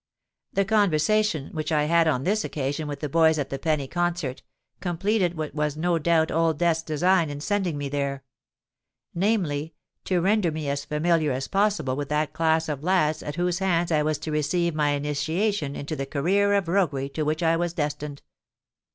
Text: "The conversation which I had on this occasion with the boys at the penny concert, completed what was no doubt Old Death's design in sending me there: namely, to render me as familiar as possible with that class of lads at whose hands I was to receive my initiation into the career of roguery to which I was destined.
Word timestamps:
"The 0.51 0.65
conversation 0.65 1.49
which 1.51 1.71
I 1.71 1.83
had 1.83 2.07
on 2.07 2.23
this 2.23 2.43
occasion 2.43 2.87
with 2.87 3.01
the 3.01 3.07
boys 3.07 3.37
at 3.37 3.51
the 3.51 3.59
penny 3.59 3.87
concert, 3.87 4.41
completed 4.79 5.37
what 5.37 5.53
was 5.53 5.77
no 5.77 5.99
doubt 5.99 6.31
Old 6.31 6.57
Death's 6.57 6.81
design 6.81 7.29
in 7.29 7.39
sending 7.39 7.77
me 7.77 7.87
there: 7.87 8.23
namely, 9.13 9.75
to 10.05 10.19
render 10.19 10.49
me 10.51 10.67
as 10.69 10.85
familiar 10.85 11.31
as 11.31 11.47
possible 11.47 11.95
with 11.95 12.09
that 12.09 12.33
class 12.33 12.67
of 12.67 12.83
lads 12.83 13.21
at 13.21 13.35
whose 13.35 13.59
hands 13.59 13.91
I 13.91 14.01
was 14.01 14.17
to 14.17 14.31
receive 14.31 14.73
my 14.73 14.89
initiation 14.93 15.75
into 15.75 15.95
the 15.95 16.07
career 16.07 16.55
of 16.55 16.67
roguery 16.67 17.07
to 17.09 17.21
which 17.21 17.43
I 17.43 17.55
was 17.55 17.73
destined. 17.73 18.23